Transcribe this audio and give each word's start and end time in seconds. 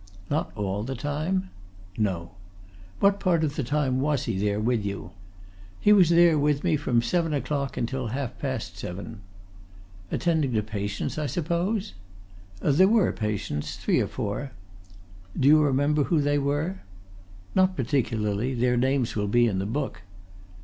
"Not 0.31 0.51
all 0.55 0.81
the 0.81 0.95
time?" 0.95 1.51
"No." 1.95 2.31
"What 2.99 3.19
part 3.19 3.43
of 3.43 3.55
the 3.55 3.63
time 3.63 3.99
was 4.01 4.23
he 4.23 4.35
there, 4.35 4.59
with 4.59 4.83
you?" 4.83 5.11
"He 5.79 5.93
was 5.93 6.09
there, 6.09 6.39
with 6.39 6.63
me, 6.63 6.75
from 6.75 7.03
seven 7.03 7.35
o'clock 7.35 7.77
until 7.77 8.07
half 8.07 8.39
past 8.39 8.79
seven." 8.79 9.21
"Attending 10.09 10.53
to 10.53 10.63
patients, 10.63 11.19
I 11.19 11.27
suppose?" 11.27 11.93
"There 12.63 12.87
were 12.87 13.11
patients 13.11 13.75
three 13.77 13.99
or 13.99 14.07
four." 14.07 14.53
"Do 15.39 15.47
you 15.47 15.61
remember 15.61 16.05
who 16.05 16.19
they 16.19 16.39
were?" 16.39 16.79
"Not 17.53 17.75
particularly. 17.75 18.55
Their 18.55 18.77
names 18.77 19.15
will 19.15 19.27
be 19.27 19.45
in 19.45 19.59
the 19.59 19.67
book." 19.67 20.01